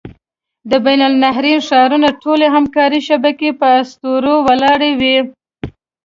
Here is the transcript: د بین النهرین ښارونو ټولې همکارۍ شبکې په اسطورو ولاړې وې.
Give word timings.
د 0.69 0.71
بین 0.85 0.99
النهرین 1.09 1.59
ښارونو 1.67 2.09
ټولې 2.21 2.45
همکارۍ 2.55 2.99
شبکې 3.09 3.49
په 3.59 3.67
اسطورو 3.81 4.33
ولاړې 4.47 4.91
وې. 4.99 5.17